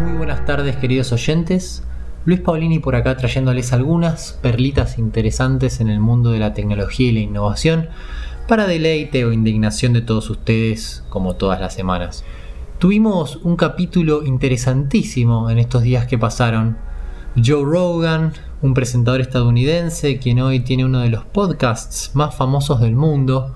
Muy 0.00 0.12
buenas 0.12 0.46
tardes 0.46 0.76
queridos 0.76 1.12
oyentes. 1.12 1.82
Luis 2.24 2.40
Paulini 2.40 2.78
por 2.78 2.96
acá 2.96 3.18
trayéndoles 3.18 3.74
algunas 3.74 4.32
perlitas 4.40 4.98
interesantes 4.98 5.78
en 5.82 5.90
el 5.90 6.00
mundo 6.00 6.30
de 6.30 6.38
la 6.38 6.54
tecnología 6.54 7.08
y 7.08 7.12
la 7.12 7.20
innovación 7.20 7.90
para 8.48 8.66
deleite 8.66 9.26
o 9.26 9.32
indignación 9.32 9.92
de 9.92 10.00
todos 10.00 10.30
ustedes 10.30 11.04
como 11.10 11.36
todas 11.36 11.60
las 11.60 11.74
semanas. 11.74 12.24
Tuvimos 12.78 13.36
un 13.42 13.56
capítulo 13.56 14.24
interesantísimo 14.24 15.50
en 15.50 15.58
estos 15.58 15.82
días 15.82 16.06
que 16.06 16.16
pasaron. 16.16 16.78
Joe 17.36 17.62
Rogan, 17.62 18.32
un 18.62 18.72
presentador 18.72 19.20
estadounidense 19.20 20.18
quien 20.18 20.40
hoy 20.40 20.60
tiene 20.60 20.86
uno 20.86 21.00
de 21.00 21.10
los 21.10 21.26
podcasts 21.26 22.12
más 22.14 22.34
famosos 22.34 22.80
del 22.80 22.96
mundo, 22.96 23.54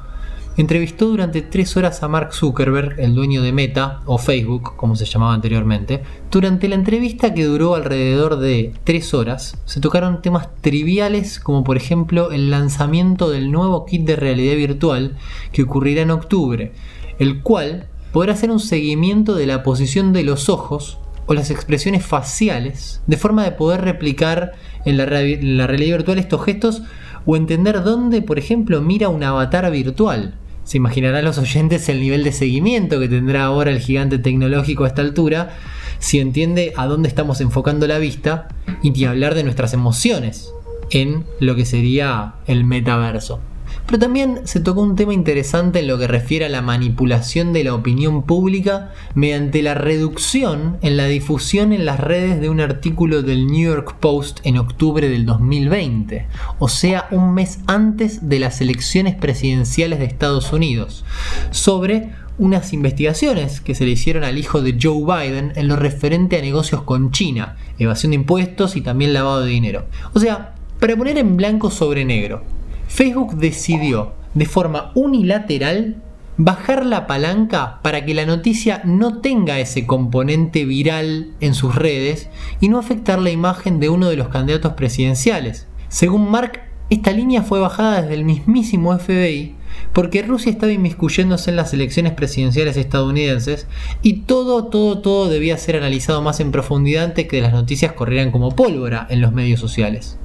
entrevistó 0.56 1.08
durante 1.08 1.42
tres 1.42 1.76
horas 1.76 2.02
a 2.02 2.08
Mark 2.08 2.32
Zuckerberg, 2.32 3.00
el 3.00 3.14
dueño 3.14 3.42
de 3.42 3.52
Meta, 3.52 4.02
o 4.06 4.18
Facebook, 4.18 4.76
como 4.76 4.94
se 4.94 5.04
llamaba 5.04 5.34
anteriormente. 5.34 6.02
Durante 6.30 6.68
la 6.68 6.76
entrevista 6.76 7.34
que 7.34 7.44
duró 7.44 7.74
alrededor 7.74 8.38
de 8.38 8.72
tres 8.84 9.14
horas, 9.14 9.56
se 9.64 9.80
tocaron 9.80 10.22
temas 10.22 10.48
triviales 10.60 11.40
como 11.40 11.64
por 11.64 11.76
ejemplo 11.76 12.30
el 12.30 12.50
lanzamiento 12.50 13.30
del 13.30 13.50
nuevo 13.50 13.84
kit 13.84 14.06
de 14.06 14.16
realidad 14.16 14.56
virtual 14.56 15.16
que 15.52 15.62
ocurrirá 15.62 16.02
en 16.02 16.12
octubre, 16.12 16.72
el 17.18 17.42
cual 17.42 17.88
podrá 18.12 18.32
hacer 18.32 18.50
un 18.50 18.60
seguimiento 18.60 19.34
de 19.34 19.46
la 19.46 19.64
posición 19.64 20.12
de 20.12 20.22
los 20.22 20.48
ojos 20.48 20.98
o 21.26 21.34
las 21.34 21.50
expresiones 21.50 22.04
faciales, 22.04 23.00
de 23.06 23.16
forma 23.16 23.42
de 23.44 23.52
poder 23.52 23.80
replicar 23.80 24.52
en 24.84 24.98
la, 24.98 25.06
la 25.06 25.66
realidad 25.66 25.96
virtual 25.96 26.18
estos 26.18 26.44
gestos 26.44 26.82
o 27.26 27.36
entender 27.36 27.82
dónde, 27.82 28.22
por 28.22 28.38
ejemplo, 28.38 28.80
mira 28.82 29.08
un 29.08 29.24
avatar 29.24 29.70
virtual. 29.70 30.34
Se 30.64 30.78
imaginarán 30.78 31.24
los 31.24 31.38
oyentes 31.38 31.88
el 31.88 32.00
nivel 32.00 32.24
de 32.24 32.32
seguimiento 32.32 32.98
que 32.98 33.08
tendrá 33.08 33.44
ahora 33.44 33.70
el 33.70 33.80
gigante 33.80 34.18
tecnológico 34.18 34.84
a 34.84 34.88
esta 34.88 35.02
altura 35.02 35.56
si 35.98 36.20
entiende 36.20 36.72
a 36.76 36.86
dónde 36.86 37.08
estamos 37.08 37.40
enfocando 37.40 37.86
la 37.86 37.98
vista 37.98 38.48
y 38.82 39.04
hablar 39.04 39.34
de 39.34 39.44
nuestras 39.44 39.74
emociones 39.74 40.52
en 40.90 41.24
lo 41.40 41.54
que 41.54 41.66
sería 41.66 42.34
el 42.46 42.64
metaverso. 42.64 43.40
Pero 43.86 43.98
también 43.98 44.40
se 44.44 44.60
tocó 44.60 44.80
un 44.80 44.96
tema 44.96 45.12
interesante 45.12 45.80
en 45.80 45.88
lo 45.88 45.98
que 45.98 46.06
refiere 46.06 46.46
a 46.46 46.48
la 46.48 46.62
manipulación 46.62 47.52
de 47.52 47.64
la 47.64 47.74
opinión 47.74 48.22
pública 48.22 48.92
mediante 49.14 49.62
la 49.62 49.74
reducción 49.74 50.78
en 50.80 50.96
la 50.96 51.04
difusión 51.04 51.72
en 51.72 51.84
las 51.84 52.00
redes 52.00 52.40
de 52.40 52.48
un 52.48 52.60
artículo 52.60 53.22
del 53.22 53.46
New 53.46 53.70
York 53.70 53.96
Post 54.00 54.40
en 54.44 54.56
octubre 54.56 55.08
del 55.08 55.26
2020, 55.26 56.26
o 56.58 56.68
sea, 56.68 57.08
un 57.10 57.34
mes 57.34 57.58
antes 57.66 58.28
de 58.28 58.40
las 58.40 58.60
elecciones 58.62 59.16
presidenciales 59.16 59.98
de 59.98 60.06
Estados 60.06 60.52
Unidos, 60.52 61.04
sobre 61.50 62.10
unas 62.38 62.72
investigaciones 62.72 63.60
que 63.60 63.74
se 63.74 63.84
le 63.84 63.92
hicieron 63.92 64.24
al 64.24 64.38
hijo 64.38 64.60
de 64.60 64.76
Joe 64.80 65.04
Biden 65.04 65.52
en 65.56 65.68
lo 65.68 65.76
referente 65.76 66.38
a 66.38 66.42
negocios 66.42 66.82
con 66.82 67.10
China, 67.10 67.56
evasión 67.78 68.10
de 68.10 68.16
impuestos 68.16 68.76
y 68.76 68.80
también 68.80 69.12
lavado 69.12 69.42
de 69.42 69.50
dinero. 69.50 69.86
O 70.14 70.20
sea, 70.20 70.54
para 70.80 70.96
poner 70.96 71.18
en 71.18 71.36
blanco 71.36 71.70
sobre 71.70 72.04
negro, 72.04 72.42
Facebook 72.88 73.36
decidió 73.36 74.12
de 74.34 74.46
forma 74.46 74.92
unilateral 74.94 75.96
bajar 76.36 76.84
la 76.84 77.06
palanca 77.06 77.78
para 77.82 78.04
que 78.04 78.14
la 78.14 78.26
noticia 78.26 78.82
no 78.84 79.20
tenga 79.20 79.60
ese 79.60 79.86
componente 79.86 80.64
viral 80.64 81.30
en 81.40 81.54
sus 81.54 81.74
redes 81.74 82.28
y 82.60 82.68
no 82.68 82.78
afectar 82.78 83.20
la 83.20 83.30
imagen 83.30 83.78
de 83.78 83.88
uno 83.88 84.08
de 84.08 84.16
los 84.16 84.28
candidatos 84.28 84.72
presidenciales. 84.72 85.68
Según 85.88 86.28
Mark, 86.30 86.60
esta 86.90 87.12
línea 87.12 87.42
fue 87.42 87.60
bajada 87.60 88.02
desde 88.02 88.14
el 88.14 88.24
mismísimo 88.24 88.96
FBI 88.98 89.54
porque 89.92 90.22
Rusia 90.22 90.50
estaba 90.50 90.72
inmiscuyéndose 90.72 91.50
en 91.50 91.56
las 91.56 91.72
elecciones 91.72 92.12
presidenciales 92.12 92.76
estadounidenses 92.76 93.66
y 94.02 94.22
todo, 94.22 94.66
todo, 94.66 94.98
todo 94.98 95.28
debía 95.28 95.56
ser 95.56 95.76
analizado 95.76 96.20
más 96.22 96.40
en 96.40 96.52
profundidad 96.52 97.04
antes 97.04 97.28
que 97.28 97.40
las 97.40 97.52
noticias 97.52 97.92
corrieran 97.92 98.30
como 98.30 98.54
pólvora 98.54 99.06
en 99.08 99.20
los 99.20 99.32
medios 99.32 99.60
sociales. 99.60 100.18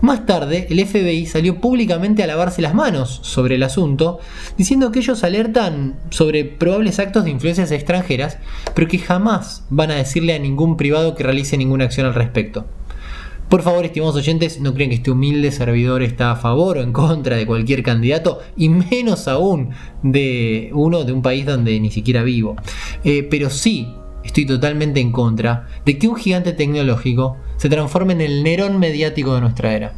Más 0.00 0.26
tarde, 0.26 0.66
el 0.70 0.84
FBI 0.84 1.26
salió 1.26 1.60
públicamente 1.60 2.22
a 2.22 2.26
lavarse 2.26 2.62
las 2.62 2.74
manos 2.74 3.20
sobre 3.22 3.54
el 3.56 3.62
asunto, 3.62 4.18
diciendo 4.56 4.92
que 4.92 5.00
ellos 5.00 5.24
alertan 5.24 5.96
sobre 6.10 6.44
probables 6.44 6.98
actos 6.98 7.24
de 7.24 7.30
influencias 7.30 7.70
extranjeras, 7.70 8.38
pero 8.74 8.88
que 8.88 8.98
jamás 8.98 9.64
van 9.70 9.90
a 9.90 9.96
decirle 9.96 10.34
a 10.34 10.38
ningún 10.38 10.76
privado 10.76 11.14
que 11.14 11.24
realice 11.24 11.56
ninguna 11.56 11.84
acción 11.84 12.06
al 12.06 12.14
respecto. 12.14 12.66
Por 13.48 13.62
favor, 13.62 13.84
estimados 13.84 14.16
oyentes, 14.16 14.60
no 14.60 14.74
creen 14.74 14.90
que 14.90 14.96
este 14.96 15.10
humilde 15.10 15.52
servidor 15.52 16.02
está 16.02 16.32
a 16.32 16.36
favor 16.36 16.78
o 16.78 16.82
en 16.82 16.92
contra 16.92 17.36
de 17.36 17.46
cualquier 17.46 17.82
candidato, 17.82 18.40
y 18.56 18.68
menos 18.68 19.28
aún 19.28 19.70
de 20.02 20.70
uno 20.72 21.04
de 21.04 21.12
un 21.12 21.22
país 21.22 21.44
donde 21.44 21.78
ni 21.78 21.90
siquiera 21.90 22.22
vivo. 22.22 22.56
Eh, 23.04 23.26
pero 23.30 23.50
sí 23.50 23.94
estoy 24.24 24.46
totalmente 24.46 25.00
en 25.00 25.12
contra 25.12 25.68
de 25.84 25.98
que 25.98 26.08
un 26.08 26.16
gigante 26.16 26.52
tecnológico 26.52 27.36
se 27.56 27.68
transforme 27.68 28.12
en 28.12 28.20
el 28.20 28.42
Nerón 28.42 28.78
mediático 28.78 29.34
de 29.34 29.40
nuestra 29.40 29.72
era. 29.72 29.92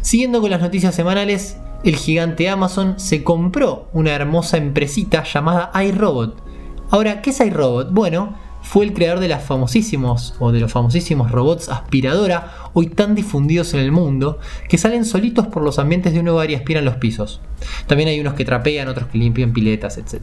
Siguiendo 0.00 0.40
con 0.40 0.50
las 0.50 0.60
noticias 0.60 0.94
semanales, 0.94 1.56
el 1.84 1.96
gigante 1.96 2.48
Amazon 2.48 2.98
se 2.98 3.24
compró 3.24 3.88
una 3.92 4.12
hermosa 4.12 4.56
empresita 4.56 5.24
llamada 5.24 5.70
iRobot. 5.82 6.36
Ahora, 6.90 7.22
¿qué 7.22 7.30
es 7.30 7.40
iRobot? 7.40 7.92
Bueno, 7.92 8.36
fue 8.62 8.84
el 8.84 8.92
creador 8.92 9.20
de 9.20 9.28
las 9.28 9.44
famosísimos 9.44 10.34
o 10.38 10.52
de 10.52 10.60
los 10.60 10.72
famosísimos 10.72 11.30
robots 11.30 11.68
aspiradora 11.68 12.54
hoy 12.72 12.86
tan 12.88 13.14
difundidos 13.14 13.74
en 13.74 13.80
el 13.80 13.92
mundo 13.92 14.38
que 14.68 14.78
salen 14.78 15.04
solitos 15.04 15.46
por 15.46 15.62
los 15.62 15.78
ambientes 15.78 16.12
de 16.12 16.20
un 16.20 16.28
hogar 16.28 16.50
y 16.50 16.54
aspiran 16.54 16.84
los 16.84 16.96
pisos. 16.96 17.40
También 17.86 18.08
hay 18.08 18.20
unos 18.20 18.34
que 18.34 18.44
trapean, 18.44 18.88
otros 18.88 19.08
que 19.08 19.18
limpian 19.18 19.52
piletas, 19.52 19.98
etc. 19.98 20.22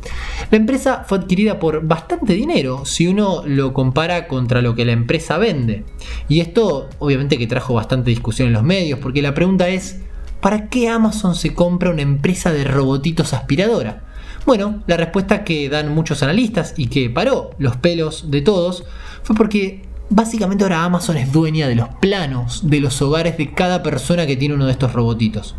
La 0.49 0.57
empresa 0.57 1.03
fue 1.07 1.17
adquirida 1.17 1.59
por 1.59 1.85
bastante 1.85 2.33
dinero 2.33 2.85
si 2.85 3.07
uno 3.07 3.43
lo 3.45 3.73
compara 3.73 4.27
contra 4.27 4.61
lo 4.61 4.75
que 4.75 4.85
la 4.85 4.93
empresa 4.93 5.37
vende. 5.37 5.83
Y 6.29 6.39
esto 6.39 6.89
obviamente 6.99 7.37
que 7.37 7.47
trajo 7.47 7.73
bastante 7.73 8.09
discusión 8.09 8.47
en 8.47 8.53
los 8.53 8.63
medios 8.63 8.99
porque 8.99 9.21
la 9.21 9.33
pregunta 9.33 9.67
es 9.67 10.01
¿para 10.41 10.69
qué 10.69 10.89
Amazon 10.89 11.35
se 11.35 11.53
compra 11.53 11.91
una 11.91 12.01
empresa 12.01 12.51
de 12.51 12.63
robotitos 12.63 13.33
aspiradora? 13.33 14.06
Bueno, 14.47 14.81
la 14.87 14.95
respuesta 14.95 15.43
que 15.43 15.67
dan 15.67 15.93
muchos 15.93 16.23
analistas 16.23 16.73
y 16.77 16.87
que 16.87 17.09
paró 17.09 17.49
los 17.57 17.75
pelos 17.75 18.31
de 18.31 18.41
todos 18.41 18.85
fue 19.21 19.35
porque 19.35 19.81
básicamente 20.09 20.63
ahora 20.63 20.85
Amazon 20.85 21.17
es 21.17 21.33
dueña 21.33 21.67
de 21.67 21.75
los 21.75 21.89
planos 21.99 22.61
de 22.69 22.79
los 22.79 23.01
hogares 23.01 23.37
de 23.37 23.53
cada 23.53 23.83
persona 23.83 24.25
que 24.25 24.37
tiene 24.37 24.55
uno 24.55 24.65
de 24.65 24.71
estos 24.71 24.93
robotitos. 24.93 25.57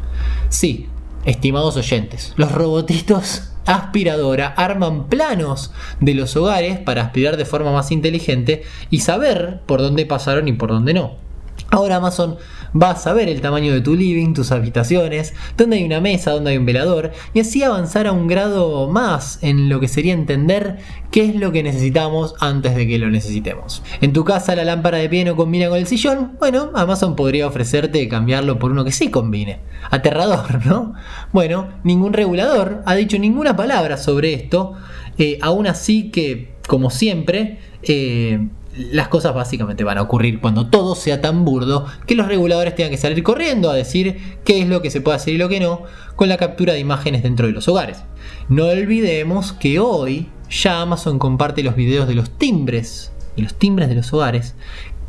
Sí, 0.48 0.86
estimados 1.26 1.76
oyentes, 1.76 2.32
los 2.36 2.50
robotitos 2.50 3.52
aspiradora 3.66 4.54
arman 4.56 5.08
planos 5.08 5.70
de 6.00 6.14
los 6.14 6.34
hogares 6.34 6.78
para 6.78 7.02
aspirar 7.02 7.36
de 7.36 7.44
forma 7.44 7.72
más 7.72 7.92
inteligente 7.92 8.62
y 8.88 9.00
saber 9.00 9.60
por 9.66 9.82
dónde 9.82 10.06
pasaron 10.06 10.48
y 10.48 10.54
por 10.54 10.70
dónde 10.70 10.94
no. 10.94 11.27
Ahora 11.70 11.96
Amazon 11.96 12.38
va 12.80 12.90
a 12.90 12.96
saber 12.96 13.28
el 13.28 13.42
tamaño 13.42 13.74
de 13.74 13.82
tu 13.82 13.94
living, 13.94 14.32
tus 14.32 14.52
habitaciones, 14.52 15.34
dónde 15.56 15.76
hay 15.76 15.84
una 15.84 16.00
mesa, 16.00 16.30
dónde 16.30 16.50
hay 16.50 16.56
un 16.56 16.64
velador, 16.64 17.12
y 17.34 17.40
así 17.40 17.62
avanzar 17.62 18.06
a 18.06 18.12
un 18.12 18.26
grado 18.26 18.88
más 18.88 19.38
en 19.42 19.68
lo 19.68 19.78
que 19.78 19.86
sería 19.86 20.14
entender 20.14 20.78
qué 21.10 21.26
es 21.26 21.34
lo 21.34 21.52
que 21.52 21.62
necesitamos 21.62 22.34
antes 22.40 22.74
de 22.74 22.86
que 22.86 22.98
lo 22.98 23.10
necesitemos. 23.10 23.82
En 24.00 24.14
tu 24.14 24.24
casa 24.24 24.56
la 24.56 24.64
lámpara 24.64 24.96
de 24.96 25.10
pie 25.10 25.26
no 25.26 25.36
combina 25.36 25.68
con 25.68 25.76
el 25.76 25.86
sillón, 25.86 26.36
bueno, 26.38 26.70
Amazon 26.74 27.14
podría 27.14 27.46
ofrecerte 27.46 28.08
cambiarlo 28.08 28.58
por 28.58 28.70
uno 28.70 28.84
que 28.84 28.92
sí 28.92 29.10
combine. 29.10 29.60
Aterrador, 29.90 30.64
¿no? 30.66 30.94
Bueno, 31.32 31.68
ningún 31.84 32.14
regulador 32.14 32.82
ha 32.86 32.94
dicho 32.94 33.18
ninguna 33.18 33.56
palabra 33.56 33.98
sobre 33.98 34.32
esto, 34.32 34.72
eh, 35.18 35.38
aún 35.42 35.66
así 35.66 36.10
que, 36.10 36.54
como 36.66 36.88
siempre, 36.88 37.58
eh, 37.82 38.48
las 38.78 39.08
cosas 39.08 39.34
básicamente 39.34 39.84
van 39.84 39.98
a 39.98 40.02
ocurrir 40.02 40.40
cuando 40.40 40.68
todo 40.68 40.94
sea 40.94 41.20
tan 41.20 41.44
burdo 41.44 41.86
que 42.06 42.14
los 42.14 42.28
reguladores 42.28 42.74
tengan 42.74 42.92
que 42.92 42.96
salir 42.96 43.22
corriendo 43.22 43.70
a 43.70 43.74
decir 43.74 44.38
qué 44.44 44.60
es 44.60 44.68
lo 44.68 44.82
que 44.82 44.90
se 44.90 45.00
puede 45.00 45.16
hacer 45.16 45.34
y 45.34 45.38
lo 45.38 45.48
que 45.48 45.60
no 45.60 45.82
con 46.16 46.28
la 46.28 46.36
captura 46.36 46.72
de 46.72 46.78
imágenes 46.78 47.22
dentro 47.22 47.46
de 47.46 47.52
los 47.52 47.66
hogares. 47.68 48.04
No 48.48 48.66
olvidemos 48.66 49.52
que 49.52 49.80
hoy 49.80 50.28
ya 50.48 50.80
Amazon 50.80 51.18
comparte 51.18 51.62
los 51.62 51.74
videos 51.74 52.06
de 52.06 52.14
los 52.14 52.30
timbres 52.30 53.12
y 53.36 53.42
los 53.42 53.54
timbres 53.54 53.88
de 53.88 53.96
los 53.96 54.12
hogares 54.12 54.54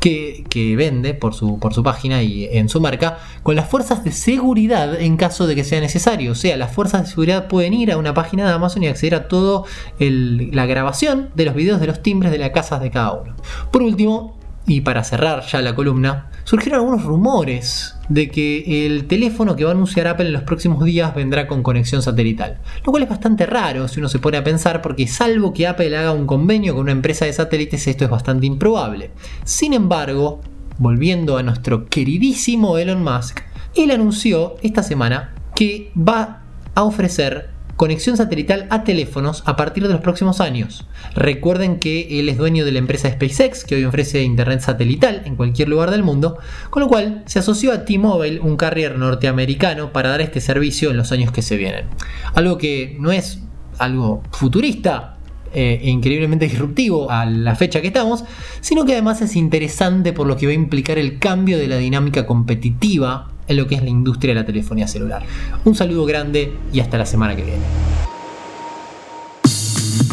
que, 0.00 0.74
vende 0.76 1.14
por 1.14 1.34
su, 1.34 1.58
por 1.58 1.74
su 1.74 1.82
página 1.82 2.22
y 2.22 2.48
en 2.50 2.68
su 2.68 2.80
marca 2.80 3.18
con 3.42 3.54
las 3.54 3.68
fuerzas 3.68 4.02
de 4.02 4.12
seguridad 4.12 4.98
en 5.00 5.16
caso 5.16 5.46
de 5.46 5.54
que 5.54 5.64
sea 5.64 5.80
necesario. 5.80 6.32
O 6.32 6.34
sea, 6.34 6.56
las 6.56 6.72
fuerzas 6.72 7.02
de 7.02 7.08
seguridad 7.08 7.48
pueden 7.48 7.74
ir 7.74 7.92
a 7.92 7.98
una 7.98 8.14
página 8.14 8.46
de 8.46 8.52
Amazon 8.52 8.82
y 8.82 8.88
acceder 8.88 9.14
a 9.14 9.28
toda 9.28 9.64
la 9.98 10.66
grabación 10.66 11.30
de 11.34 11.44
los 11.44 11.54
videos 11.54 11.80
de 11.80 11.86
los 11.86 12.02
timbres 12.02 12.32
de 12.32 12.38
las 12.38 12.50
casas 12.50 12.80
de 12.80 12.90
cada 12.90 13.12
uno. 13.12 13.36
Por 13.70 13.82
último, 13.82 14.39
y 14.66 14.82
para 14.82 15.04
cerrar 15.04 15.42
ya 15.46 15.60
la 15.62 15.74
columna, 15.74 16.30
surgieron 16.44 16.80
algunos 16.80 17.04
rumores 17.04 17.96
de 18.08 18.28
que 18.28 18.86
el 18.86 19.06
teléfono 19.06 19.56
que 19.56 19.64
va 19.64 19.70
a 19.70 19.74
anunciar 19.74 20.06
Apple 20.06 20.26
en 20.26 20.32
los 20.32 20.42
próximos 20.42 20.84
días 20.84 21.14
vendrá 21.14 21.46
con 21.46 21.62
conexión 21.62 22.02
satelital. 22.02 22.58
Lo 22.84 22.92
cual 22.92 23.04
es 23.04 23.08
bastante 23.08 23.46
raro 23.46 23.88
si 23.88 24.00
uno 24.00 24.08
se 24.08 24.18
pone 24.18 24.36
a 24.36 24.44
pensar 24.44 24.82
porque 24.82 25.06
salvo 25.06 25.52
que 25.52 25.66
Apple 25.66 25.96
haga 25.96 26.12
un 26.12 26.26
convenio 26.26 26.74
con 26.74 26.82
una 26.82 26.92
empresa 26.92 27.24
de 27.24 27.32
satélites 27.32 27.86
esto 27.86 28.04
es 28.04 28.10
bastante 28.10 28.46
improbable. 28.46 29.10
Sin 29.44 29.72
embargo, 29.72 30.40
volviendo 30.78 31.36
a 31.36 31.42
nuestro 31.42 31.86
queridísimo 31.86 32.78
Elon 32.78 33.02
Musk, 33.02 33.40
él 33.76 33.90
anunció 33.90 34.56
esta 34.62 34.82
semana 34.82 35.34
que 35.54 35.92
va 35.96 36.42
a 36.74 36.84
ofrecer 36.84 37.49
conexión 37.80 38.18
satelital 38.18 38.66
a 38.68 38.84
teléfonos 38.84 39.42
a 39.46 39.56
partir 39.56 39.84
de 39.84 39.88
los 39.94 40.02
próximos 40.02 40.42
años. 40.42 40.84
Recuerden 41.14 41.78
que 41.78 42.20
él 42.20 42.28
es 42.28 42.36
dueño 42.36 42.66
de 42.66 42.72
la 42.72 42.78
empresa 42.78 43.10
SpaceX, 43.10 43.64
que 43.64 43.74
hoy 43.74 43.84
ofrece 43.86 44.22
internet 44.22 44.60
satelital 44.60 45.22
en 45.24 45.34
cualquier 45.34 45.70
lugar 45.70 45.90
del 45.90 46.02
mundo, 46.02 46.36
con 46.68 46.82
lo 46.82 46.88
cual 46.88 47.22
se 47.24 47.38
asoció 47.38 47.72
a 47.72 47.86
T-Mobile, 47.86 48.40
un 48.40 48.58
carrier 48.58 48.98
norteamericano, 48.98 49.94
para 49.94 50.10
dar 50.10 50.20
este 50.20 50.42
servicio 50.42 50.90
en 50.90 50.98
los 50.98 51.10
años 51.10 51.32
que 51.32 51.40
se 51.40 51.56
vienen. 51.56 51.86
Algo 52.34 52.58
que 52.58 52.98
no 53.00 53.12
es 53.12 53.40
algo 53.78 54.22
futurista, 54.30 55.16
eh, 55.54 55.80
increíblemente 55.82 56.44
disruptivo 56.44 57.10
a 57.10 57.24
la 57.24 57.56
fecha 57.56 57.80
que 57.80 57.86
estamos, 57.86 58.24
sino 58.60 58.84
que 58.84 58.92
además 58.92 59.22
es 59.22 59.36
interesante 59.36 60.12
por 60.12 60.26
lo 60.26 60.36
que 60.36 60.44
va 60.44 60.52
a 60.52 60.54
implicar 60.54 60.98
el 60.98 61.18
cambio 61.18 61.56
de 61.56 61.66
la 61.66 61.78
dinámica 61.78 62.26
competitiva 62.26 63.30
en 63.50 63.56
lo 63.56 63.66
que 63.66 63.74
es 63.74 63.82
la 63.82 63.90
industria 63.90 64.32
de 64.32 64.40
la 64.40 64.46
telefonía 64.46 64.86
celular. 64.86 65.22
Un 65.64 65.74
saludo 65.74 66.06
grande 66.06 66.56
y 66.72 66.80
hasta 66.80 66.96
la 66.96 67.04
semana 67.04 67.36
que 67.36 67.42
viene. 67.42 67.62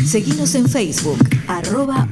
Seguimos 0.06 0.56
en 0.56 0.68
Facebook, 0.68 1.20
arroba. 1.48 2.08